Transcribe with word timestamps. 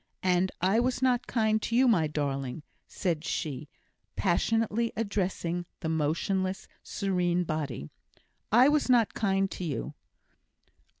And 0.23 0.51
I 0.61 0.79
was 0.79 1.03
not 1.03 1.27
kind 1.27 1.61
to 1.61 1.75
you, 1.75 1.87
my 1.87 2.07
darling," 2.07 2.63
said 2.87 3.23
she, 3.23 3.69
passionately 4.15 4.91
addressing 4.95 5.67
the 5.81 5.89
motionless, 5.89 6.67
serene 6.81 7.43
body 7.43 7.91
"I 8.51 8.67
was 8.67 8.89
not 8.89 9.13
kind 9.13 9.45
to 9.51 9.63
you. 9.63 9.93